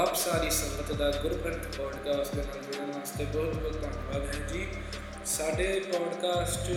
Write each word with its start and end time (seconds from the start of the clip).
ਆਪ 0.00 0.14
ਸਾਰੀ 0.16 0.50
ਸੰਗਤ 0.50 0.92
ਦਾ 0.92 1.10
ਗੁਰਪ੍ਰੰਥ 1.22 1.76
ਪੋਡਕਾਸਟ 1.76 2.34
ਦੇ 2.36 2.42
ਨਾਲ 2.42 2.60
ਜੁੜਨ 2.62 2.90
ਵਾਸਤੇ 2.92 3.24
ਬਹੁਤ 3.24 3.54
ਬਹੁਤ 3.54 3.80
ਧੰਨਵਾਦ 3.80 4.34
ਹੈ 4.34 4.46
ਜੀ। 4.46 4.66
ਸਾਡੇ 5.26 5.80
ਪੋਡਕਾਸਟ 5.80 6.70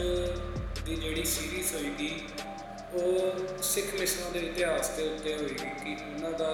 ਦੀ 0.85 0.95
ਜਿਹੜੀ 0.95 1.23
ਸੀਰੀਜ਼ 1.23 1.73
ਹੋਏਗੀ 1.75 2.09
ਉਹ 2.93 3.61
ਸਿੱਖ 3.63 3.93
ਮਿਸਲਾਂ 3.99 4.31
ਦੇ 4.31 4.39
ਇਤਿਹਾਸ 4.39 4.89
ਦੇ 4.89 5.03
ਉੱਤੇ 5.03 5.33
ਹੋਏਗੀ 5.33 5.55
ਕਿ 5.55 5.95
ਉਹਨਾਂ 6.05 6.31
ਦਾ 6.31 6.49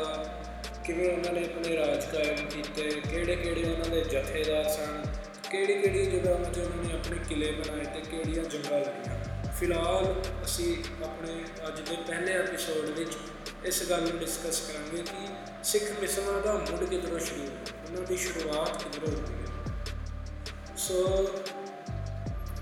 ਕਿਵੇਂ 0.86 1.10
ਉਹਨਾਂ 1.12 1.34
ਨੇ 1.34 1.46
ਆਪਣੇ 1.46 1.78
ਰਾਜ 1.78 2.06
ਕਾਇਮ 2.06 2.46
ਕੀਤੇ 2.50 2.90
ਕਿਹੜੇ 3.10 3.36
ਕਿਹੜੇ 3.36 3.64
ਉਹਨਾਂ 3.64 3.90
ਦੇ 3.90 4.02
ਜਥੇਦਾਰ 4.02 4.70
ਸਨ 4.70 5.04
ਕਿਹੜੀ 5.52 5.74
ਕਿਹੜੀ 5.74 6.06
ਜਗ੍ਹਾਵਾਂ 6.06 6.52
'ਤੇ 6.52 6.62
ਉਹਨਾਂ 6.62 6.84
ਨੇ 6.84 6.94
ਆਪਣੇ 6.94 7.18
ਕਿਲੇ 7.30 7.52
ਬਣਾਏ 7.52 7.86
ਤੇ 7.86 8.02
ਕਿਹੜੀਆਂ 8.12 8.44
ਜੰਗਾਂ 8.44 8.80
ਲੜੀਆਂ 8.80 9.18
ਫਿਲਹਾਲ 9.60 10.14
ਅਸੀਂ 10.46 10.76
ਆਪਣੇ 11.04 11.42
ਅੱਜ 11.68 11.82
ਦੇ 11.82 11.96
ਪਹਿਲੇ 12.08 12.34
ਐਪੀਸੋਡ 12.34 12.86
ਵਿੱਚ 13.00 13.18
ਇਸ 13.66 13.82
ਗੱਲ 13.90 14.02
ਨੂੰ 14.02 14.18
ਡਿਸਕਸ 14.20 14.60
ਕਰਾਂਗੇ 14.60 15.02
ਕਿ 15.02 15.28
ਸਿੱਖ 15.64 15.84
ਮਿਸਲਾਂ 16.00 16.42
ਦਾ 16.42 16.54
ਮੁੱਢ 16.54 16.84
ਕਿੱਧਰੋਂ 16.84 17.20
ਸ਼ੁਰੂ 17.20 17.42
ਹੋਇਆ, 17.42 17.74
ਉਹਨਾਂ 17.88 18.02
ਦੀ 18.02 18.18
ਸ਼ੁਰੂਆਤ 18.18 18.84
ਕਿੱਧਰੋਂ 18.84 19.12
ਹੋਈ 19.14 19.34
ਹੈ। 19.36 20.76
ਸੋ 20.78 20.98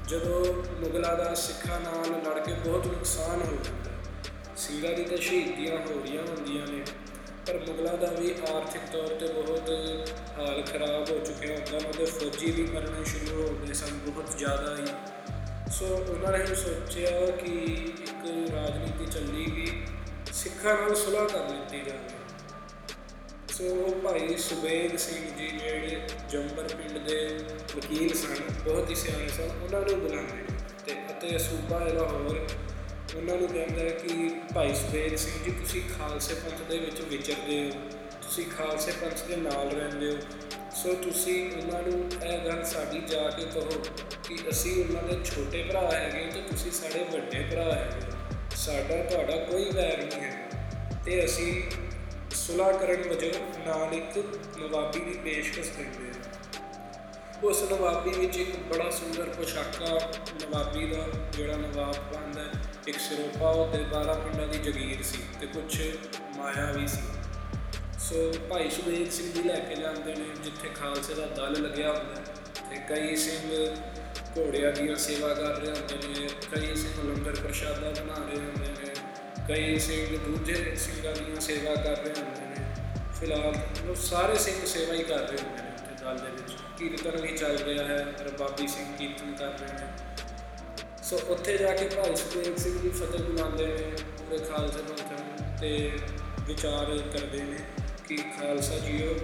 ਜਦੋਂ 0.07 0.63
ਮੁਗਲਾਂ 0.79 1.15
ਦਾ 1.17 1.33
ਸਿੱਖਾਂ 1.33 1.79
ਨਾਲ 1.79 2.09
ਲੜ 2.25 2.39
ਕੇ 2.45 2.53
ਬਹੁਤ 2.53 2.87
ਨੁਕਸਾਨ 2.87 3.41
ਹੋ 3.41 3.57
ਜਾਂਦਾ 3.63 3.91
ਸਿੰਘਾਂ 4.57 4.93
ਦੀ 4.93 5.03
ਤਾਂ 5.03 5.17
ਸ਼ਹੀਦੀਆਂ 5.17 5.77
ਹੋ 5.77 5.99
ਰਹੀਆਂ 6.03 6.23
ਹੁੰਦੀਆਂ 6.23 6.67
ਨੇ, 6.67 6.83
ਪਰ 7.47 7.59
ਮੁਗਲਾਂ 7.67 7.97
ਦਾ 7.97 8.11
ਵੀ 8.11 8.33
ਆਰਥਿਕ 8.51 8.81
ਤੌਰ 8.91 9.15
ਤੇ 9.19 9.27
ਬਹੁਤ 9.33 9.69
ਹਾਲ 10.37 10.61
ਖਰਾਬ 10.61 11.09
ਹੋ 11.09 11.17
ਚੁੱਕਿਆ 11.25 11.55
ਹੁੰਦਾ, 11.55 11.77
ਉਹਨਾਂ 11.77 11.93
ਦੇ 11.97 12.05
ਫੌਜੀ 12.05 12.51
ਵੀ 12.51 12.63
ਮਰਨੇ 12.63 13.03
ਸ਼ੁਰੂ 13.05 13.41
ਹੋ 13.41 13.53
ਗਏ 13.57 13.73
ਸਨ 13.73 13.97
ਬਹੁਤ 14.05 14.37
ਜ਼ਿਆਦਾ 14.37 14.75
ਹੀ। 14.75 14.87
ਸੋ 15.71 15.85
ਉਹਨਾਂ 15.85 16.37
ਨੇ 16.37 16.55
ਸੋਚਿਆ 16.55 17.25
ਕਿ 17.31 17.53
ਇੱਕ 18.03 18.51
ਰਾਜਨੀਤੀ 18.53 19.05
ਚੱਲੀ 19.11 19.45
ਕਿ 19.45 19.71
ਸਿੱਖਾਂ 20.37 20.73
ਨਾਲ 20.75 20.95
ਸੁਲ੍ਹਾ 20.95 21.23
ਕਰ 21.27 21.49
ਲਿੱਤੀ 21.49 21.79
ਜਾਵੇ। 21.81 22.15
ਸੋ 23.53 23.93
ਭਾਈ 24.03 24.35
ਸੁਬੇਗ 24.39 24.95
ਸਿੰਘ 24.97 25.23
ਜੀ 25.37 25.47
ਜਿਹੜੇ 25.49 26.07
ਜੰਬਰ 26.31 26.67
ਪਿੰਡ 26.73 26.97
ਦੇ 27.07 27.17
ਵਕੀਲ 27.75 28.13
ਸਨ, 28.13 28.35
ਬਹੁਤ 28.65 28.89
ਹੀ 28.89 28.95
ਸਿਆਣੇ 28.95 29.27
ਸਨ, 29.27 29.49
ਉਹਨਾਂ 29.63 29.81
ਨੂੰ 29.81 29.99
ਬੁਲਾਉਂਦੇ 29.99 30.43
ਤੇ 30.85 30.95
ਅਤੇ 31.11 31.37
ਸੂਬਾ 31.37 31.79
ਲਾਹੌਰ 31.79 32.47
ਉਹਨਾਂ 33.15 33.35
ਨੂੰ 33.35 33.47
ਕਹਿੰਦਾ 33.47 33.81
ਹੈ 33.81 33.89
ਕਿ 33.91 34.29
ਭਾਈ 34.53 34.73
ਸੁਬੇਗ 34.75 35.15
ਸਿੰਘ 35.15 35.43
ਜੀ, 35.45 35.51
ਤੁਸੀਂ 35.51 35.81
ਖਾਲਸੇ 35.89 36.35
ਪੰਥ 36.35 36.61
ਦੇ 36.69 36.77
ਵਿੱਚ 36.77 37.01
ਵਿਚਰਦੇ 37.01 37.63
ਹੋ, 37.65 37.79
ਤੁਸੀਂ 38.21 38.45
ਖਾਲਸੇ 38.57 38.91
ਪੰਥ 39.01 39.23
ਦੇ 39.27 39.35
ਨਾਲ 39.37 39.69
ਰਹਿੰਦੇ 39.69 40.11
ਹੋ। 40.11 40.17
ਸੋ 40.75 40.93
ਤੁਸੀਂ 41.03 41.39
ਉਹਨਾਂ 41.51 41.81
ਨੂੰ 41.81 42.09
ਇਹ 42.23 42.37
ਗੱਲ 42.39 42.63
ਸਾਡੀ 42.65 43.01
ਜਾ 43.09 43.29
ਕੇ 43.29 43.45
ਕਹੋ 43.53 43.81
ਕਿ 44.27 44.37
ਅਸੀਂ 44.49 44.83
ਉਹਨਾਂ 44.83 45.03
ਦੇ 45.03 45.19
ਛੋਟੇ 45.25 45.63
ਭਰਾ 45.63 45.89
ਹੈਗੇ 45.91 46.25
ਤੇ 46.33 46.41
ਤੁਸੀਂ 46.49 46.71
ਸਾਡੇ 46.71 47.03
ਵੱਡੇ 47.13 47.43
ਭਰਾ 47.51 47.73
ਹੈਗੇ 47.73 48.06
ਸਾਡਾ 48.65 49.03
ਤੁਹਾਡਾ 49.03 49.37
ਕੋਈ 49.37 49.71
ਵੈਰ 49.71 49.97
ਨਹੀਂ 49.97 50.21
ਹੈ। 50.21 50.49
ਤੇ 51.05 51.25
ਅਸੀਂ 51.25 51.63
ਸੁਲਾਹ 52.35 52.73
ਕਰਨ 52.73 53.09
ਵਜੋਂ 53.09 53.67
ਨਾਲ 53.67 53.93
ਇੱਕ 53.93 54.17
ਨਵਾਬੀ 54.57 54.99
ਦੀ 54.99 55.17
ਪੇਸ਼ਕਸ਼ 55.17 55.69
ਕਰਦੇ 55.69 56.07
ਹਾਂ। 56.07 56.17
ਉਸ 57.43 57.63
ਨਵਾਬੀ 57.63 58.09
ਵਿੱਚ 58.09 58.37
ਇੱਕ 58.37 58.55
ਬੜਾ 58.55 58.89
ਸੁੰਦਰ 58.89 59.23
ਪੋਸ਼ਾਕਾ 59.23 60.11
ਨਵਾਬੀ 60.33 60.87
ਦਾ, 60.87 61.07
ਜਿਹੜਾ 61.37 61.57
ਨਵਾਬ 61.57 61.95
ਪਾਉਂਦਾ 61.95 62.41
ਇੱਕ 62.87 62.99
ਸਿਰੋਪਾ 62.99 63.77
ਤੇ 63.77 63.83
12 63.83 64.13
ਪਿੰਡਾਂ 64.13 64.47
ਦੀ 64.47 64.57
ਜਗੀਰ 64.57 65.03
ਸੀ 65.03 65.19
ਤੇ 65.41 65.47
ਕੁਝ 65.47 65.81
ਮਾਇਆ 66.37 66.71
ਵੀ 66.71 66.87
ਸੀ। 66.87 67.01
ਸੋ 67.99 68.33
ਭਾਈ 68.49 68.69
ਸੁਬੇਗ 68.69 69.09
ਸਿੰਘ 69.09 69.31
ਜੀ 69.33 69.43
ਲੈ 69.43 69.59
ਕੇ 69.59 69.75
ਜਾਂਦੇ 69.75 70.15
ਨੇ, 70.15 70.25
ਜਿੱਥੇ 70.43 70.69
ਖਾਲਸੇ 70.69 71.13
ਦਾ 71.13 71.25
ਦਲ 71.25 71.63
ਲੱਗਿਆ 71.63 71.89
ਹੁੰਦਾ 71.91 72.21
ਤੇ 72.69 72.77
ਕਈ 72.89 73.15
ਸਿੰਘ 73.15 73.75
ਘੋੜਿਆਂ 74.37 74.71
ਦੀ 74.71 74.95
ਸੇਵਾ 74.95 75.33
ਕਰ 75.33 75.55
ਰਹੇ 75.55 75.71
ਹੁੰਦੇ 75.71 76.07
ਨੇ, 76.07 76.27
ਕਈ 76.51 76.75
ਸਿੰਘ 76.75 77.03
ਲੰਗਰ 77.03 77.35
ਪ੍ਰਸ਼ਾਦਾ 77.35 77.89
ਬਣਾ 77.91 78.13
ਰਹੇ 78.25 78.37
ਹੁੰਦੇ 78.37 78.67
ਨੇ, 78.67 78.93
ਕਈ 79.47 79.79
ਸਿੰਘ 79.79 80.17
ਦੂਜੇ 80.17 80.75
ਸਿੰਘਾਂ 80.75 81.13
ਦੀ 81.13 81.41
ਸੇਵਾ 81.41 81.75
ਕਰ 81.75 82.03
ਰਹੇ 82.03 82.13
ਹੁੰਦੇ 82.13 82.45
ਨੇ। 82.49 82.65
ਫਿਲਹਾਲ 83.19 83.55
ਉਹ 83.89 83.95
ਸਾਰੇ 83.95 84.35
ਸਿੰਘ 84.35 84.65
ਸੇਵਾ 84.65 84.93
ਹੀ 84.93 85.03
ਕਰ 85.03 85.19
ਰਹੇ 85.19 85.37
ਹੁੰਦੇ 85.37 85.63
ਨੇ 85.63 85.69
ਉੱਥੇ 85.71 86.03
ਦਲ 86.03 86.17
ਦੇ 86.17 86.31
ਵਿੱਚ। 86.31 86.55
ਕੀਰਤਨ 86.77 87.21
ਵੀ 87.21 87.37
ਚੱਲ 87.37 87.57
ਰਿਹਾ 87.57 87.83
ਹੈ 87.83 87.97
ਰਬਾਬੀ 88.19 88.67
ਸਿੰਘ 88.67 88.85
ਕੀਰਤਨ 88.97 89.33
ਕਰ 89.33 89.59
ਰਹੇ 89.59 89.73
ਨੇ। 89.73 91.03
ਸੋ 91.03 91.19
ਉੱਥੇ 91.27 91.57
ਜਾ 91.57 91.73
ਕੇ 91.75 91.89
ਭਾਈ 91.89 92.15
ਸੁਖਦੇਵ 92.15 92.55
ਸਿੰਘ 92.55 92.79
ਜੀ 92.79 92.89
ਫਤਿਹ 92.89 93.23
ਬੁਲਾਉਂਦੇ 93.23 93.67
ਨੇ, 93.67 93.91
ਪੂਰੇ 94.17 94.37
ਖਾਲਸੇ 94.37 94.81
ਪੰਥ 94.81 95.11
ਨੂੰ 95.11 95.57
ਤੇ 95.61 95.91
ਵਿਚਾਰ 96.47 96.97
ਕਰਦੇ 97.13 97.43
ਨੇ 97.43 97.59
ਕਿ 98.07 98.17
ਖਾਲਸਾ 98.17 98.77
ਜੀਓ, 98.77 99.15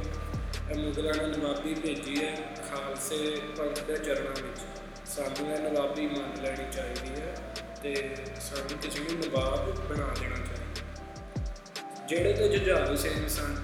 ਇਹ 0.71 0.75
ਮੁਗਲਾਂ 0.75 1.13
ਨੇ 1.13 1.37
ਨਵਾਬੀ 1.37 1.73
ਭੇਜੀ 1.73 2.23
ਹੈ 2.23 2.35
ਖਾਲਸੇ 2.69 3.41
ਪੰਥ 3.57 3.83
ਦੇ 3.83 3.97
ਚਰਨਾਂ 3.97 4.41
ਵਿੱਚ। 4.41 4.61
ਸਾਨੂੰ 5.05 5.51
ਇਹ 5.51 5.59
ਨਵਾਬੀ 5.61 6.05
ਮੰਨ 6.07 6.41
ਲੈਣੀ 6.43 6.65
ਚਾਹੀਦੀ 6.71 7.21
ਹੈ 7.21 7.35
ਤੇ 7.83 7.93
ਸਾਨੂੰ 8.41 8.77
ਕਿਸੇ 8.79 8.99
ਨੂੰ 8.99 9.19
ਨਵਾਬ 9.19 9.69
ਬਣਾ 9.89 10.07
ਦੇਣਾ 10.19 10.35
ਚਾਹੀਦਾ। 10.37 12.07
ਜਿਹੜੇ 12.07 12.33
ਤੇ 12.33 12.47
ਜੁਝਾਰੂ 12.49 12.95
ਸਿੰਘ 12.95 13.27
ਸਨ, 13.27 13.55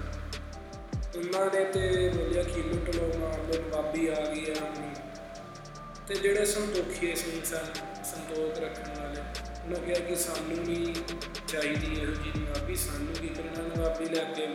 ਉਹਨਾਂ 1.16 1.46
ਨੇ 1.46 1.64
ਤੇ 1.64 2.08
ਬੋਲਿਆ 2.08 2.42
ਕਿ 2.42 2.62
ਲੁੱਟ 2.62 2.94
ਲੋ, 2.96 3.12
ਮਾਰ 3.20 3.38
ਲੋ, 3.38 3.62
ਨਵਾਬੀ 3.62 4.06
ਆ 4.08 4.20
ਗਈ 4.26 4.44
ਹੈ 4.50 4.54
ਹੁਣ 4.60 4.94
ਤੇ 6.08 6.14
ਜਿਹੜੇ 6.14 6.44
ਸੰਤੋਖੀ 6.44 7.14
ਸਿੰਘ 7.16 7.42
ਸਨ, 7.44 7.66
ਸੰਤੋਖ 8.04 8.58
ਰੱਖਣ 8.58 9.00
ਵਾਲੇ, 9.00 9.20
ਉਹਨਾਂ 9.64 9.80
ਕਿਹਾ 9.80 9.98
ਕਿ 10.00 10.16
ਸਾਨੂੰ 10.16 10.56
ਨਹੀਂ 10.58 10.94
ਚਾਹੀਦੀ 11.48 11.92
ਇਹੋ 11.92 12.12
ਜਿਹੀ 12.12 12.32
ਨਵਾਬੀ, 12.36 12.76
ਸਾਨੂੰ 12.76 13.14
ਕੀ 13.14 13.28
ਕਰਨਾ 13.28 13.66
ਨਵਾਬੀ 13.74 14.04
ਲੈ 14.06 14.24
ਕੇ 14.36 14.46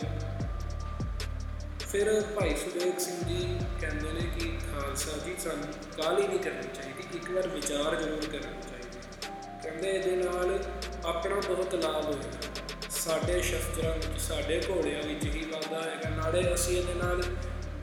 ਫਿਰ 1.95 2.09
ਭਾਈ 2.35 2.55
ਸੁਬੇਗ 2.55 2.97
ਸਿੰਘ 2.99 3.17
ਜੀ 3.27 3.57
ਕਹਿੰਦੇ 3.81 4.11
ਨੇ 4.13 4.21
ਕਿ 4.29 4.49
ਖਾਲਸਾ 4.61 5.17
ਜੀ 5.25 5.35
ਸਾਨੂੰ 5.43 5.67
ਕਾਲੀ 5.97 6.27
ਨਹੀਂ 6.27 6.39
ਕਰਨੀ 6.39 6.67
ਚਾਹੀਦੀ, 6.75 7.17
ਇੱਕ 7.17 7.29
ਵਾਰ 7.31 7.47
ਵਿਚਾਰ 7.47 7.95
ਜ਼ਰੂਰ 7.95 8.25
ਕਰਨਾ 8.25 8.61
ਚਾਹੀਦਾ। 8.61 9.61
ਕਹਿੰਦੇ 9.63 9.91
ਇਹਦੇ 9.91 10.15
ਨਾਲ 10.15 10.59
ਆਪਣਾ 11.05 11.35
ਬਹੁਤ 11.47 11.75
ਲਾਭ 11.75 12.05
ਹੋਏਗਾ 12.05 12.89
ਸਾਡੇ 12.89 13.41
ਸ਼ਸਤਰਾਂ 13.41 13.93
ਵਿੱਚ, 13.93 14.19
ਸਾਡੇ 14.21 14.59
ਘੋੜਿਆਂ 14.69 15.03
ਵਿੱਚ 15.03 15.23
ਹੀ 15.25 15.45
ਵਾਧਾ 15.51 15.81
ਹੋਏਗਾ। 15.81 16.09
ਨਾਲੇ 16.09 16.53
ਅਸੀਂ 16.53 16.77
ਇਹਦੇ 16.77 16.93
ਨਾਲ 16.93 17.23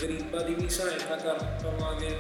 ਗਰੀਬਾਂ 0.03 0.45
ਦੀ 0.45 0.55
ਵੀ 0.55 0.69
ਸਹਾਇਤਾ 0.69 1.17
ਕਰ 1.17 1.39
ਪਾਵਾਂਗੇ, 1.65 2.19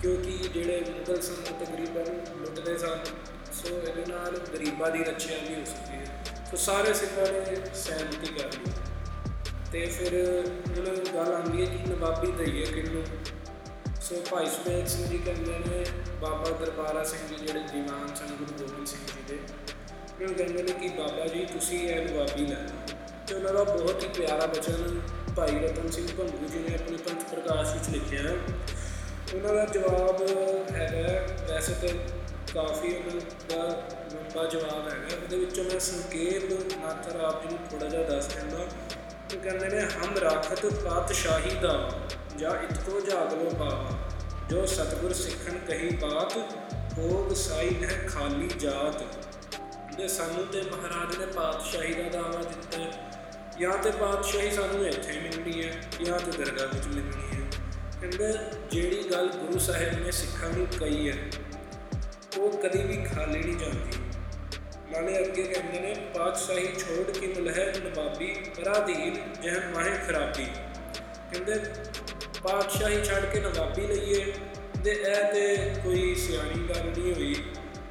ਕਿਉਂਕਿ 0.00 0.38
ਜਿਹੜੇ 0.48 0.80
ਮੁਗਲ 0.90 1.20
ਸਨ 1.20 1.44
ਉਹ 1.44 1.64
ਤਕਰੀਬਨ 1.64 2.24
ਲੁੱਟਦੇ 2.40 2.78
ਸਨ, 2.78 3.04
ਸੋ 3.52 3.76
ਇਹਦੇ 3.78 4.06
ਨਾਲ 4.08 4.38
ਗਰੀਬਾਂ 4.54 4.90
ਦੀ 4.90 5.04
ਰੱਖਿਆ 5.04 5.38
ਵੀ 5.48 5.54
ਹੋ 5.54 5.64
ਸਕਦੀ 5.64 5.98
ਹੈ। 5.98 6.44
ਸੋ 6.50 6.56
ਸਾਰੇ 6.66 6.94
ਸਿੱਖਾਂ 6.94 7.32
ਨੇ 7.32 7.56
ਸਹਿਮਤੀ 7.74 8.34
ਕਰ 8.34 8.58
ਲਈ। 8.58 8.85
ਤੇ 9.76 9.86
ਫਿਰ 9.86 10.14
ਉਹਨਾਂ 10.14 10.92
ਨੂੰ 10.92 11.14
ਗੱਲ 11.14 11.32
ਆਉਂਦੀ 11.32 11.60
ਹੈ 11.60 11.66
ਕਿ 11.66 11.88
ਨਵਾਬੀ 11.88 12.30
ਦਈਏ 12.36 12.64
ਕਿਹਨੂੰ 12.66 13.02
ਸੋ 14.02 14.20
ਭਾਈ 14.30 14.46
ਸੁਬੇਗ 14.46 14.86
ਸਿੰਘ 14.86 15.06
ਜੀ 15.08 15.18
ਕਹਿੰਦੇ 15.18 15.58
ਨੇ, 15.58 15.84
ਬਾਬਾ 16.20 16.50
ਦਰਬਾਰਾ 16.60 17.02
ਸਿੰਘ 17.04 17.20
ਜੀ 17.28 17.46
ਜਿਹੜੇ 17.46 17.60
ਦੀਵਾਨ 17.72 18.14
ਸਨ, 18.14 18.34
ਗੁਰੂ 18.38 18.54
ਗੋਬਿੰਦ 18.58 18.86
ਸਿੰਘ 18.86 19.00
ਜੀ 19.06 19.22
ਦੇ 19.28 19.38
ਉਹ 20.24 20.34
ਕਹਿੰਦੇ 20.34 20.62
ਨੇ 20.62 20.72
ਕਿ 20.72 20.88
ਬਾਬਾ 20.98 21.26
ਜੀ, 21.26 21.44
ਤੁਸੀਂ 21.52 21.80
ਇਹ 21.88 22.00
ਨਵਾਬੀ 22.06 22.46
ਲੈ 22.46 22.62
ਲਓ 22.62 22.96
ਤੇ 23.26 23.34
ਉਹਨਾਂ 23.34 23.52
ਦਾ 23.54 23.64
ਬਹੁਤ 23.64 24.02
ਹੀ 24.02 24.08
ਪਿਆਰਾ 24.18 24.46
ਬਚਨ 24.46 25.00
ਭਾਈ 25.36 25.58
ਰਤਨ 25.58 25.90
ਸਿੰਘ 25.90 26.08
ਭੰਗੂ 26.18 26.48
ਜੀ 26.52 26.58
ਨੇ 26.58 26.74
ਆਪਣੇ 26.74 26.96
ਪੰਥ 27.06 27.30
ਪ੍ਰਕਾਸ਼ 27.30 27.74
ਵਿੱਚ 27.74 27.88
ਲਿਖਿਆ 27.90 28.22
ਹੈ। 28.22 28.36
ਉਹਨਾਂ 29.34 29.54
ਦਾ 29.54 29.64
ਜਵਾਬ 29.74 30.22
ਹੈਗਾ 30.72 31.36
ਵੈਸੇ 31.48 31.74
ਤਾਂ 31.82 31.94
ਕਾਫੀ 32.54 32.96
ਉਹਨਾਂ 32.96 33.20
ਦਾ 33.48 33.64
ਲੰਬਾ 34.12 34.48
ਜਵਾਬ 34.48 34.88
ਹੈਗਾ, 34.88 35.16
ਉਹਦੇ 35.22 35.36
ਵਿੱਚੋਂ 35.36 35.64
ਮੈਂ 35.64 35.80
ਸੰਕੇਤ 35.82 36.76
ਮਾਤਰ 36.76 37.20
ਆਪ 37.20 37.42
ਜੀ 37.42 37.48
ਨੂੰ 37.48 37.66
ਥੋੜਾ 37.70 37.88
ਜਿਹਾ 37.88 38.02
ਦੱਸ 38.10 38.34
ਦਿੰਦਾ। 38.34 38.68
ਉਹ 39.34 39.40
ਕਹਿੰਦੇ 39.40 39.68
ਨੇ, 39.68 39.80
ਹਮ 39.80 40.18
ਰਾਖਤ 40.18 40.66
ਪਾਤਸ਼ਾਹੀ 40.66 41.54
ਦਾ 41.54 41.90
ਜਾਂ 42.38 42.50
ਇਤਕੋ 42.62 43.00
ਜਾਗ 43.00 43.32
ਲੋ 43.32 43.50
ਬਾਵਾ 43.50 43.90
ਜੋ 44.50 44.66
ਸਤਗੁਰ 44.66 45.12
ਸਿੱਖਣ 45.12 45.58
ਕਹੀ 45.58 45.96
ਬਾਤ 45.96 46.36
ਹੋਗ 46.98 47.34
ਸਾਈ 47.34 47.84
ਹੈ 47.84 48.08
ਖਾਲੀ 48.08 48.48
ਜਾਤ। 48.48 49.02
ਦੇ 49.96 50.08
ਸਾਨੂੰ 50.08 50.46
ਤੇ 50.46 50.62
ਮਹਾਰਾਜ 50.62 51.16
ਨੇ 51.16 51.26
ਪਾਤਸ਼ਾਹੀ 51.26 51.94
ਦਾ 51.94 52.08
ਦਾਵਾ 52.08 52.42
ਦਿੱਤਾ। 52.42 52.78
ਜਾਂ 53.60 53.78
ਤੇ 53.78 53.90
ਪਾਤਸ਼ਾਹੀ 53.90 54.50
ਸਾਨੂੰ 54.50 54.86
ਇੱਥੇ 54.86 55.20
ਮਿਲਣੀ 55.20 55.64
ਹੈ, 55.64 55.80
ਜਾਂ 56.04 56.18
ਤੇ 56.18 56.44
ਦਰਗਾਹ 56.44 56.66
ਵਿੱਚ 56.66 56.86
ਮਿਲਣੀ 56.86 57.36
ਹੈ। 57.36 57.50
ਕਹਿੰਦੇ, 58.00 58.38
ਜਿਹੜੀ 58.70 59.10
ਗੱਲ 59.12 59.28
ਗੁਰੂ 59.28 59.58
ਸਾਹਿਬ 59.58 60.04
ਨੇ 60.04 60.10
ਸਿੱਖਾਂ 60.10 60.50
ਨੂੰ 60.50 60.66
ਕਹੀ 60.80 61.10
ਹੈ, 61.10 61.16
ਉਹ 62.38 62.50
ਕਦੀ 62.62 62.82
ਵੀ 62.82 63.04
ਖਾਲੀ 63.04 63.38
ਨਹੀਂ 63.38 63.56
ਜਾਂਦੀ। 63.56 64.05
ਨਾਲੇ 64.96 65.18
ਅੱਗੇ 65.18 65.42
ਕਹਿੰਦੇ 65.42 65.80
ਨੇ, 65.80 65.94
ਪਾਤਸ਼ਾਹੀ 66.14 66.66
ਛੋੜ 66.66 67.10
ਕੇ 67.10 67.26
ਮਲਹਿ 67.26 67.72
ਨਵਾਬੀ, 67.80 68.26
ਪਰਾਧੀਨ 68.56 69.18
ਜਹ 69.42 69.74
ਮਾਹੇ 69.74 69.90
ਖਰਾਬੀ। 70.06 70.44
ਕਹਿੰਦੇ, 71.32 71.54
ਪਾਤਸ਼ਾਹੀ 72.42 73.04
ਛੱਡ 73.04 73.24
ਕੇ 73.24 73.40
ਨਵਾਬੀ 73.40 73.86
ਲਈਏ 73.86 74.32
ਤੇ 74.84 74.90
ਇਹ 74.90 75.32
ਤੇ 75.32 75.74
ਕੋਈ 75.84 76.14
ਸਿਆਣੀ 76.14 76.68
ਗੱਲ 76.68 76.86
ਨਹੀਂ 76.86 77.14
ਹੋਈ। 77.14 77.34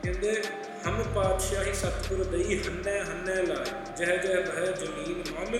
ਕਹਿੰਦੇ, 0.03 0.41
ਹਮ 0.87 1.03
ਪਾਤਸ਼ਾਹੀ 1.15 1.73
ਸਤਿਗੁਰ 1.73 2.25
ਦਈ 2.25 2.63
ਹੰਨੇ 2.63 2.99
ਹੰਨੇ 2.99 3.35
ਲਾਏ, 3.35 3.95
ਜਹ 3.97 4.05
ਜਹ 4.05 4.41
ਬਹਿ 4.41 4.73
ਜ਼ਮੀਨ 4.73 5.23
ਮਨ 5.31 5.57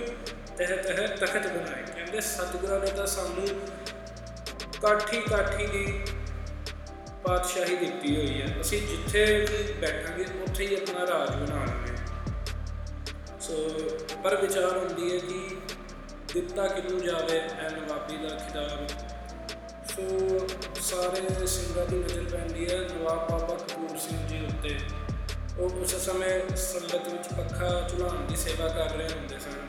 ਤਹ 0.58 0.64
ਤਹ 0.64 1.06
ਤਖਤ 1.16 1.46
ਬਣਾਏ। 1.46 1.82
ਕਹਿੰਦੇ, 1.82 2.20
ਸਤਿਗੁਰਾਂ 2.20 2.80
ਨੇ 2.80 2.86
ਤਾਂ 2.86 3.06
ਸਾਨੂੰ 3.06 3.48
ਕਾਠੀ 4.82 5.20
ਕਾਠੀ 5.20 5.66
ਦੀ 5.66 6.00
ਪਾਤਸ਼ਾਹੀ 7.26 7.76
ਦਿੱਤੀ 7.76 8.16
ਹੋਈ 8.16 8.42
ਹੈ। 8.42 8.60
ਅਸੀਂ 8.60 8.80
ਜਿੱਥੇ 8.82 9.46
ਵੀ 9.50 9.72
ਬੈਠਾਂਗੇ, 9.72 10.24
ਉੱਥੇ 10.42 10.66
ਹੀ 10.66 10.74
ਆਪਣਾ 10.74 11.06
ਰਾਜ 11.06 11.30
ਬਣਾ 11.36 11.64
ਲਾਂਗੇ। 11.64 11.96
ਸੋ 13.40 13.68
ਪਰ 14.24 14.36
ਵਿਚਾਰ 14.36 14.76
ਹੁੰਦੀ 14.76 15.12
ਹੈ 15.12 15.18
ਕਿ 15.18 15.56
ਦਿੱਤਾ 16.34 16.66
ਕਿਨੂੰ 16.66 17.02
ਜਾਵੇ 17.02 17.38
ਐ 17.38 17.68
ਨਵਾਬੀ 17.70 18.16
ਦਾ 18.16 18.36
ਖਿਤਾਬ। 18.36 18.88
ਸੋ 19.88 20.02
ਸਾਰੇ 20.80 21.46
ਸਿੰਘਾਂ 21.46 21.86
ਦੀ 21.86 21.96
ਨਜ਼ਰ 21.96 22.24
ਪੈਂਦੀ 22.36 22.68
ਹੈ 22.70 22.78
ਨਵਾਬ 22.78 23.30
ਬਾਬਾ 23.30 23.54
ਕਪੂਰ 23.54 23.98
ਸਿੰਘ 23.98 24.26
ਜੀ 24.28 24.44
ਉੱਤੇ। 24.44 24.78
ਉਹ 25.58 25.70
ਉਸ 25.70 25.94
ਸਮੇਂ 25.96 26.56
ਸੰਗਤ 26.56 27.08
ਵਿੱਚ 27.08 27.28
ਪੱਖਾ 27.28 27.88
ਝੁਲਾਉਣ 27.88 28.26
ਦੀ 28.26 28.36
ਸੇਵਾ 28.36 28.68
ਕਰ 28.68 28.94
ਰਹੇ 28.94 29.08
ਹੁੰਦੇ 29.08 29.38
ਸਨ। 29.38 29.68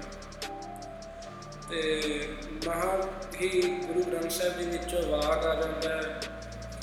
ਤੇ 1.70 2.30
ਮਹਾਂ 2.68 3.04
ਹੀ 3.42 3.62
ਗੁਰੂ 3.62 4.04
ਗ੍ਰੰਥ 4.04 4.32
ਸਾਹਿਬ 4.32 4.58
ਦੇ 4.58 4.66
ਵਿੱਚੋਂ 4.66 5.04
ਵਾਕ 5.04 5.46
ਆ 5.46 5.56
ਜਾਂਦਾ 5.56 5.90
ਹੈ 5.90 6.20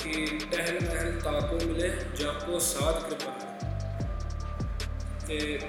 ਕਿ 0.05 0.25
ਟਹਿਲ 0.51 0.79
ਮਹਿਲ 0.81 1.19
ਤਾਕੋ 1.21 1.59
ਮਿਲੇ 1.65 1.89
ਜਾਕੋ 2.15 2.59
ਸਾਧ 2.59 3.01
ਕਿਰਪਾ 3.03 3.31
ਤੇ 5.27 5.59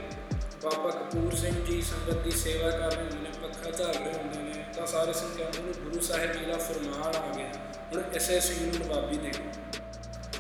ਬਾਬਾ 0.65 0.91
ਕਪੂਰ 0.91 1.35
ਸਿੰਘ 1.35 1.55
ਜੀ 1.65 1.81
ਸੰਗਤ 1.83 2.23
ਦੀ 2.23 2.31
ਸੇਵਾ 2.31 2.71
ਕਰ 2.71 2.93
ਰਹੇ 2.93 3.03
ਹੁੰਦੇ 3.03 3.17
ਨੇ, 3.17 3.31
ਪੱਖਾ 3.43 3.71
ਝਾੜ 3.71 3.95
ਰਹੇ 3.97 4.13
ਹੁੰਦੇ 4.13 4.39
ਨੇ, 4.39 4.65
ਤਾਂ 4.77 4.87
ਸਾਰੇ 4.87 5.13
ਸਿੰਘ 5.13 5.31
ਕਹਿੰਦੇ 5.37 5.63
ਨੇ 5.63 5.73
ਗੁਰੂ 5.85 6.01
ਸਾਹਿਬ 6.01 6.33
ਜੀ 6.33 6.45
ਦਾ 6.45 6.59
ਫਰਮਾਨ 6.59 7.17
ਆ 7.17 7.33
ਗਿਆ। 7.37 7.47
ਹੁਣ 7.93 8.03
ਐਸੇ 8.15 8.41
ਸਿੰਘ 8.41 8.61
ਨੂੰ 8.61 8.87
ਨਵਾਬੀ 8.87 9.17
ਦੇ। 9.17 9.33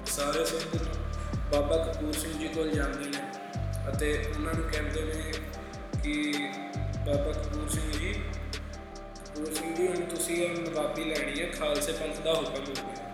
ਸਾਰੇ 0.06 0.44
ਸਿੰਘ 0.44 0.78
ਬਾਬਾ 1.52 1.76
ਕਪੂਰ 1.84 2.12
ਸਿੰਘ 2.12 2.32
ਜੀ 2.38 2.48
ਕੋਲ 2.48 2.70
ਜਾਂਦੇ 2.70 3.08
ਨੇ 3.08 3.18
ਅਤੇ 3.88 4.12
ਉਹਨਾਂ 4.36 4.54
ਨੂੰ 4.54 4.70
ਕਹਿੰਦੇ 4.70 5.02
ਨੇ 5.02 5.32
ਕਿ 6.02 6.32
ਬਾਬਾ 7.06 7.32
ਕਪੂਰ 7.32 7.68
ਸਿੰਘ 7.68 7.90
ਜੀ, 7.92 8.12
ਕਪੂਰ 9.26 9.54
ਸਿੰਘ 9.54 9.74
ਜੀ, 9.74 9.86
ਹੁਣ 9.86 10.00
ਤੁਸੀਂ 10.06 10.36
ਇਹ 10.36 10.56
ਨਵਾਬੀ 10.60 11.04
ਲੈਣੀ 11.04 11.40
ਹੈ, 11.40 11.46
ਖਾਲਸੇ 11.58 11.92
ਪੰਥ 11.92 12.20
ਦਾ 12.20 12.34
ਹੁਕਮ 12.34 12.64
ਹੋ 12.64 12.74
ਗਿਆ। 12.74 13.05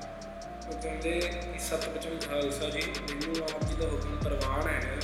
ਉਹ 0.68 0.82
ਕਹਿੰਦੇ 0.82 1.10
ਕਿ 1.20 1.58
ਸਤਿਵਚਨ 1.58 2.18
ਖਾਲਸਾ 2.28 2.70
ਜੀ, 2.70 2.80
ਮੈਨੂੰ 2.80 3.36
ਆਪ 3.44 3.64
ਜੀ 3.64 3.74
ਦਾ 3.80 3.86
ਹੁਕਮ 3.86 4.16
ਪ੍ਰਵਾਨ 4.24 4.68
ਹੈ। 4.68 4.98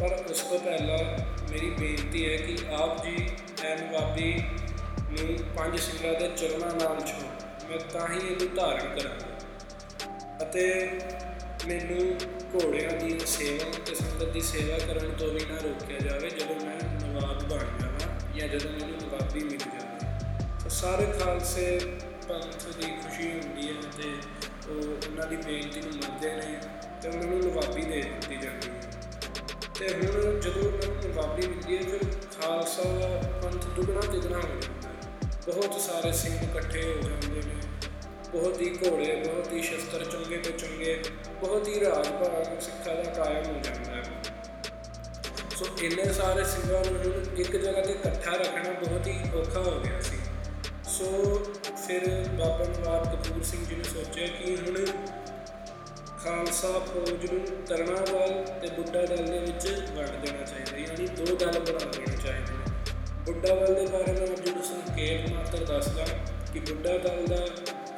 ਪਰ 0.00 0.24
ਉਸ 0.30 0.40
ਤੋਂ 0.40 0.58
ਪਹਿਲਾਂ 0.58 0.98
ਮੇਰੀ 1.52 1.70
ਬੇਨਤੀ 1.70 2.32
ਹੈ 2.32 2.36
ਕਿ 2.36 2.56
ਆਪ 2.72 3.04
ਜੀ 3.04 3.28
ਐ 3.62 3.76
ਨਵਾਬੀ 3.76 4.32
ਨੂੰ 5.10 5.36
ਪੰਜ 5.56 5.80
ਸਿੰਘਾਂ 5.80 6.20
ਦੇ 6.20 6.28
ਚਰਨਾਂ 6.28 6.74
ਨਾਲ 6.74 7.00
ਛੋ 7.00 7.28
ਮੈਂ 7.70 7.78
ਤਾਂ 7.78 8.08
ਹੀ 8.08 8.16
ਇਹਨੂੰ 8.16 8.54
ਧਾਰਨ 8.54 8.98
ਕਰਾਂਗਾ। 8.98 9.38
ਅਤੇ 10.42 10.90
ਮੈਨੂੰ 11.66 12.18
ਘੋੜਿਆਂ 12.54 12.90
ਦੀ 12.90 13.18
ਸੇਵਾ, 13.26 13.70
ਤੇ 13.86 13.94
ਸੰਗਤ 13.94 14.24
ਦੀ 14.24 14.40
ਸੇਵਾ 14.40 14.78
ਕਰਨ 14.78 15.10
ਤੋਂ 15.10 15.28
ਵੀ 15.28 15.40
ਨਾ 15.50 15.56
ਰੋਕਿਆ 15.56 15.98
ਜਾਵੇ, 15.98 16.30
ਜਦੋਂ 16.30 16.56
ਮੈਂ 16.66 17.06
ਨਵਾਬ 17.06 17.42
ਬਣ 17.42 17.58
ਜਾਵਾਂ 17.58 18.36
ਜਾਂ 18.36 18.48
ਜਦੋਂ 18.48 18.70
ਮੈਨੂੰ 18.70 18.96
ਨਵਾਬੀ 18.96 19.40
ਮਿਲ 19.40 19.58
ਜਾਵੇ। 19.58 19.98
ਤਾਂ 20.60 20.70
ਸਾਰੇ 20.70 21.06
ਖਾਲਸੇ 21.06 21.80
ਪੰਥ 22.28 22.76
ਦੀ 22.76 22.86
ਖੁਸ਼ੀ 22.86 23.30
ਹੁੰਦੀ 23.30 23.68
ਹੈ 23.68 23.72
ਤੇ 23.96 24.08
ਉਹ 24.68 25.08
ਉਹਨਾਂ 25.08 25.26
ਦੀ 25.26 25.36
ਬੇਨਤੀ 25.36 25.80
ਨੂੰ 25.80 25.90
ਮੰਨਦੇ 25.90 26.34
ਨੇ 26.34 26.58
ਤੇ 27.02 27.08
ਉਹਨਾਂ 27.08 27.24
ਨੂੰ 27.24 27.38
ਨਵਾਬੀ 27.40 27.82
ਦੇ 27.82 28.02
ਦਿੱਤੀ 28.02 28.36
ਜਾਂਦੀ 28.36 28.70
ਹੈ। 28.70 28.90
ਤੇ 29.78 29.88
ਹੁਣ 29.88 30.40
ਜਦੋਂ 30.40 30.62
ਉਹਨਾਂ 30.62 30.88
ਨੂੰ 30.88 31.10
ਨਵਾਬੀ 31.10 31.46
ਮਿਲਦੀ 31.46 31.76
ਹੈ, 31.76 31.82
ਫਿਰ 31.82 31.98
ਖਾਲਸਾ 32.40 32.82
ਪੰਥ 33.42 33.66
ਦੁਗਣਾ 33.66 34.00
ਤਿਗਣਾ 34.00 34.36
ਹੋ 34.36 34.60
ਜਾਂਦਾ 34.60 34.88
ਹੈ। 34.88 34.94
ਬਹੁਤ 35.46 35.80
ਸਾਰੇ 35.80 36.12
ਸਿੰਘ 36.12 36.38
ਇਕੱਠੇ 36.50 36.82
ਹੋ 36.84 37.08
ਜਾਂਦੇ 37.08 37.42
ਨੇ। 37.46 37.54
ਬਹੁਤ 38.32 38.60
ਹੀ 38.60 38.76
ਘੋੜੇ, 38.76 39.16
ਬਹੁਤ 39.16 39.52
ਹੀ 39.52 39.62
ਸ਼ਸਤਰ 39.62 40.04
ਚੰਗੇ 40.04 40.36
ਤੇ 40.36 40.52
ਚੰਗੇ, 40.52 41.04
ਬਹੁਤ 41.40 41.68
ਹੀ 41.68 41.80
ਰਾਜ 41.80 42.08
ਭਾਗ 42.08 42.60
ਸਿੱਖਾਂ 42.60 42.96
ਦਾ 42.96 43.02
ਕਾਇਮ 43.02 43.56
ਹੋ 43.56 43.60
ਜਾਂਦਾ 43.64 43.90
ਹੈ। 43.90 44.02
ਸੋ 45.56 45.66
ਇੰਨੇ 45.82 46.12
ਸਾਰੇ 46.12 46.44
ਸਿੰਘਾਂ 46.44 46.92
ਨੂੰ 46.92 47.00
ਹੁਣ 47.00 47.36
ਇੱਕ 47.36 47.56
ਜਗ੍ਹਾ 47.56 47.80
ਤੇ 47.80 47.92
ਇਕੱਠਾ 47.92 48.30
ਰੱਖਣਾ 48.30 48.72
ਬਹੁਤ 48.72 49.06
ਹੀ 49.06 49.20
ਔਖਾ 49.34 49.60
ਹੋ 49.60 49.80
ਗਿਆ 49.80 50.00
ਸੀ। 50.00 50.16
ਸੋ 50.84 51.38
ਫਿਰ 51.88 52.04
ਬਾਬਾ 52.38 52.64
ਨਵਾਬ 52.64 53.04
ਕਪੂਰ 53.12 53.42
ਸਿੰਘ 53.42 53.64
ਜੀ 53.66 53.76
ਨੇ 53.76 53.84
ਸੋਚਿਆ 53.84 54.26
ਕਿ 54.28 54.56
ਹੁਣ 54.56 54.74
ਖਾਲਸਾ 56.24 56.72
ਫੌਜ 56.78 57.24
ਨੂੰ 57.32 57.40
ਤਰਨਾਵਾਲ 57.66 58.44
ਤੇ 58.62 58.68
ਬੁੱਢਾ 58.68 59.02
ਦਲ 59.02 59.24
ਦੇ 59.26 59.38
ਵਿੱਚ 59.38 59.66
ਵੰਡ 59.96 60.26
ਦੇਣਾ 60.26 60.44
ਚਾਹੀਦਾ 60.44 60.76
ਯਾਨੀ 60.78 61.06
ਦੋ 61.08 61.36
ਦਲ 61.36 61.58
ਬਣਾ 61.60 61.90
ਦੇਣੇ 61.92 62.16
ਚਾਹੀਦੇ 62.16 62.52
ਨੇ। 62.52 62.92
ਬੁੱਢਾ 63.26 63.54
ਦਲ 63.54 63.74
ਦੇ 63.74 63.86
ਬਾਰੇ 63.86 64.12
ਮੈਂ 64.12 64.26
ਅੱਜ 64.26 64.48
ਨੂੰ 64.48 64.64
ਸੰਕੇਤ 64.64 65.30
ਮਾਤਰ 65.32 65.64
ਦੱਸਦਾ 65.64 66.04
ਕਿ 66.52 66.60
ਬੁੱਢਾ 66.60 66.96
ਦਲ 66.98 67.26
ਦਾ 67.26 67.46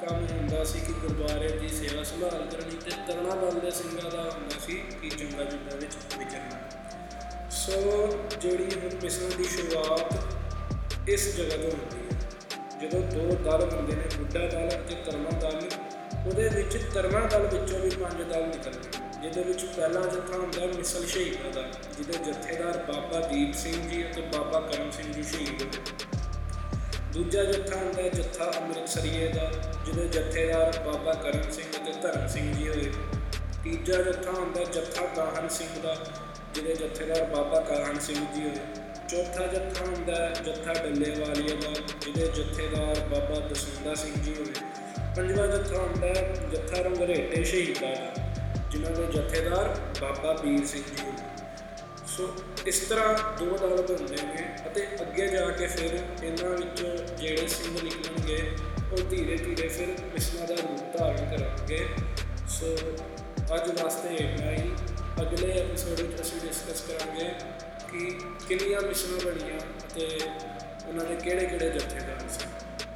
ਕੰਮ 0.07 0.27
ਹੁੰਦਾ 0.27 0.65
ਸੀ 0.65 0.81
ਕਿ 0.81 0.93
ਗੁਰਦੁਆਰੇ 0.93 1.49
ਦੀ 1.59 1.69
ਸੇਵਾ 1.69 2.03
ਸੰਭਾਲ 2.03 2.47
ਕਰਨੀ 2.53 2.77
ਤੇ 2.85 2.91
ਤਰਨਾ 3.09 3.35
ਦਲ 3.37 3.59
ਦੇ 3.61 3.71
ਸਿੰਘਾਂ 3.71 4.11
ਦਾ 4.11 4.23
ਹੁੰਦਾ 4.31 4.59
ਸੀ 4.67 4.83
ਕਿ 5.03 5.09
ਜੰਗਾਂ 5.09 5.45
ਜੁੱਗਾਂ 5.45 5.77
ਵਿੱਚ 5.77 5.97
ਵਿਚਰਨਾ। 6.19 7.49
ਸੋ 7.51 7.75
ਜਿਹੜੀ 8.41 8.69
ਹੁਣ 8.77 8.95
ਮਿਸ਼ਨ 9.03 9.37
ਦੀ 9.39 9.45
ਸ਼ੁਰੂਆਤ 9.57 11.09
ਇਸ 11.09 11.35
ਜਗ੍ਹਾ 11.37 11.57
ਤੋਂ 11.57 11.71
ਹੁੰਦੀ 11.71 11.97
ਹੈ 11.97 12.00
ਜਦੋਂ 12.81 13.01
ਦੋ 13.03 13.35
ਦਲ 13.45 13.63
ਹੁੰਦੇ 13.71 13.95
ਨੇ 13.95 14.05
ਬੁੱਢਾ 14.17 14.47
ਦਲ 14.47 14.69
ਅਤੇ 14.69 14.95
ਤਰਨਾ 15.07 15.31
ਦਲ, 15.41 15.59
ਉਹਦੇ 16.27 16.49
ਵਿੱਚ 16.49 16.77
ਤਰਨਾ 16.95 17.21
ਦਲ 17.27 17.47
ਵਿੱਚੋਂ 17.47 17.79
ਵੀ 17.81 17.91
ਪੰਜ 17.91 18.23
ਦਲ 18.23 18.47
ਨਿਕਲਦੇ 18.47 18.99
ਨੇ, 18.99 19.21
ਜਿਹਦੇ 19.23 19.43
ਵਿੱਚ 19.43 19.65
ਪਹਿਲਾ 19.67 20.01
ਜੱਥਾ 20.07 20.37
ਹੁੰਦਾ 20.37 20.67
ਮਿਸਲ 20.67 21.07
ਸ਼ਹੀਦਾਂ 21.07 21.53
ਦਾ, 21.53 21.63
ਜਿਹਦੇ 21.99 22.25
ਜਥੇਦਾਰ 22.25 22.79
ਬਾਬਾ 22.89 23.21
ਦੀਪ 23.29 23.55
ਸਿੰਘ 23.55 23.89
ਜੀ 23.89 24.03
ਅਤੇ 24.05 24.23
ਬਾਬਾ 24.33 24.61
ਕਰਮ 24.61 24.91
ਸਿੰਘ 24.91 25.13
ਜੀ 25.13 25.23
ਸ਼ਹੀਦ 25.23 25.63
ਹੋਏ 25.63 26.09
ਦੂਜਾ 27.13 27.45
ਜੱਥਾ 27.45 27.77
ਹੁੰਦਾ 27.77 28.09
ਜੱਥਾ 28.09 28.51
ਅੰਮ੍ਰਿਤਸਰੀਏ 28.57 29.29
ਦਾ, 29.29 29.51
ਜਿਹਦੇ 29.87 30.09
ਜਥੇਦਾਰ 30.09 30.79
ਬਾਬਾ 30.87 31.15
ਕਰਮ 31.15 31.51
ਸਿੰਘ 31.51 31.67
ਅਤੇ 31.77 31.93
ਧਰਮ 32.03 32.27
ਸਿੰਘ 32.29 32.53
ਜੀ 32.55 32.69
ਹੋਏ 32.69 32.93
ਤੀਜਾ 33.65 33.97
ਜੱਥਾ 34.03 34.31
ਹੁੰਦਾ 34.31 34.63
ਜੱਥਾ 34.65 35.03
ਕਾਹਨ 35.07 35.49
ਸਿੰਘ 35.49 35.69
ਦਾ, 35.83 35.95
ਜਿਹਦੇ 36.55 36.75
ਜਥੇਦਾਰ 36.75 37.25
ਬਾਬਾ 37.25 37.61
ਕਾਹਨ 37.61 37.99
ਸਿੰਘ 37.99 38.17
ਜੀ 38.35 38.43
ਹੋਏ। 38.43 38.53
ਚੌਥਾ 39.09 39.47
ਜੱਥਾ 39.47 39.85
ਹੁੰਦਾ 39.85 40.29
ਜੱਥਾ 40.47 40.75
ਡੱਲੇਵਾਲੀਆ 40.75 41.55
ਦਾ, 41.55 41.73
ਜਿਹਦੇ 42.01 42.27
ਜਥੇਦਾਰ 42.37 43.01
ਬਾਬਾ 43.09 43.41
ਦਸੁੰਦਾ 43.49 43.95
ਸਿੰਘ 43.95 44.15
ਜੀ 44.23 44.35
ਹੋਏ। 44.35 44.53
ਪੰਜਵਾਂ 45.17 45.47
ਜੱਥਾ 45.49 45.79
ਹੁੰਦਾ 45.79 46.13
ਜੱਥਾ 46.53 46.83
ਰੰਗਰੇਟੇ 46.83 47.43
ਸ਼ਹੀਦਾਂ 47.45 47.95
ਦਾ, 47.97 48.25
ਜਿਨ੍ਹਾਂ 48.73 48.93
ਦੇ 48.93 49.07
ਜਥੇਦਾਰ 49.13 49.77
ਬਾਬਾ 50.01 50.33
ਵੀਰ 50.43 50.67
ਸਿੰਘ 50.67 50.83
ਜੀ 50.87 51.05
ਹੋਏ। 51.05 52.07
ਸੋ 52.17 52.33
ਇਸ 52.67 52.79
ਤਰ੍ਹਾਂ 52.81 53.15
ਦੋ 53.39 53.57
ਦਲ 53.59 53.83
ਬਣਦੇ 53.83 54.23
ਨੇ 54.25 54.45
ਅਤੇ 54.67 54.87
ਅੱਗੇ 55.03 55.27
ਜਾ 55.29 55.49
ਕੇ 55.51 55.67
ਫਿਰ 55.67 55.99
ਇਹਨਾਂ 56.23 56.51
ਵਿੱਚੋਂ 56.51 56.97
ਜਿਹੜੇ 57.17 57.47
ਸਿੰਘ 57.49 57.79
ਨਿਕਲਣਗੇ, 57.83 58.43
ਉਹ 58.93 59.09
ਧੀਰੇ 59.11 59.37
ਧੀਰੇ 59.37 59.69
ਫਿਰ 59.69 59.97
ਮਿਸਲਾਂ 60.15 60.47
ਦਾ 60.49 60.55
ਰੂਪ 60.55 60.97
ਧਾਰਨ 60.97 61.31
ਕਰਨਗੇ 61.31 61.87
ਸੋ 62.51 62.77
ਅੱਜ 63.55 63.71
ਵਾਸਤੇ 63.83 64.15
ਇੰਨਾ 64.17 64.51
ਹੀ 64.51 64.71
ਅਗਲੇ 65.23 65.51
ਐਪੀਸੋਡ 65.61 66.01
ਵਿੱਚ 66.01 66.21
ਅਸੀਂ 66.23 66.41
ਡਿਸਕਸ 66.41 66.81
ਕਰਾਂਗੇ 66.81 67.25
ਕਿ 67.91 68.11
ਕਿਹੜੀਆਂ 68.49 68.81
ਮਿਸ਼ਨਾਂ 68.81 69.19
ਬਣੀਆਂ 69.25 69.59
ਅਤੇ 69.87 70.19
ਉਹਨਾਂ 70.89 71.05
ਦੇ 71.05 71.15
ਕਿਹੜੇ 71.15 71.47
ਕਿਹੜੇ 71.47 71.71
ਜਥੇਦਾਰ 71.71 72.29
ਸੀ। 72.29 72.47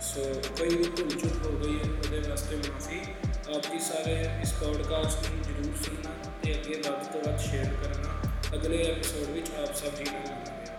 ਸੋ 0.01 0.23
ਕੋਈ 0.59 0.77
ਵੀ 0.77 0.85
ਭੁੱਲ 0.91 1.09
ਚੁੱਕ 1.11 1.47
ਹੋ 1.47 1.51
ਗਈ 1.59 1.79
ਹੈ, 1.79 1.91
ਉਹਦੇ 1.91 2.21
ਵਾਸਤੇ 2.29 2.57
ਮਾਫੀ। 2.57 3.01
ਆਪ 3.57 3.73
ਜੀ 3.73 3.79
ਸਾਰੇ 3.79 4.15
ਇਸ 4.43 4.53
ਪੋਡਕਾਸਟ 4.53 5.31
ਨੂੰ 5.31 5.43
ਜਰੂਰ 5.43 5.77
ਸੁਣਨਾ 5.85 6.13
ਤੇ 6.45 6.55
ਅੱਗੇ 6.55 6.81
ਵੱਧ 6.87 7.05
ਤੋਂ 7.13 7.21
ਵੱਧ 7.21 7.41
ਸ਼ੇਅਰ 7.41 7.75
ਕਰਨਾ। 7.83 8.57
ਅਗਲੇ 8.57 8.83
ਐਪੀਸੋਡ 8.85 9.31
ਵਿੱਚ 9.31 9.51
ਆਪ 9.63 9.75
ਸਭ 9.75 9.99
ਜੀ 9.99 10.05
ਨੂੰ 10.05 10.23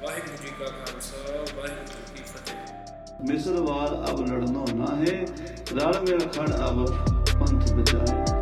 ਵਾਹਿਗੁਰੂ 0.01 0.37
ਜੀ 0.43 0.53
ਕਾ 0.59 0.65
ਖਾਲਸਾ, 0.65 1.17
ਵਾਹਿਗੁਰੂ 1.57 1.85
ਜੀ 1.85 2.15
ਕੀ 2.15 2.23
ਫਤਿਹ। 2.23 3.27
ਮਿਸਰ 3.27 3.59
ਵਾਲ 3.61 4.05
ਅਬ 4.11 4.25
ਲੜਨੋ 4.27 4.65
ਨਾ 4.75 4.95
ਹੈ 4.95 5.19
ਰਲ 5.73 6.01
ਮੇਰਾ 6.01 6.27
ਖੜ 6.27 6.49
ਅਬ 6.69 6.85
ਪੰਥ 7.39 7.71
ਬਚਾਏ। 7.73 8.34